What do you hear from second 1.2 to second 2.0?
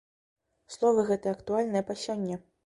актуальныя па